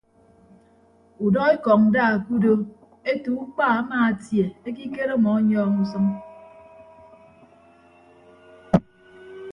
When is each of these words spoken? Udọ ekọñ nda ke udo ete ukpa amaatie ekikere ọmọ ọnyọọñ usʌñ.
Udọ 1.25 1.41
ekọñ 1.53 1.79
nda 1.87 2.05
ke 2.25 2.29
udo 2.35 2.51
ete 3.11 3.29
ukpa 3.43 3.65
amaatie 3.79 4.45
ekikere 4.67 5.11
ọmọ 5.17 5.29
ọnyọọñ 5.37 5.75
usʌñ. 5.83 6.05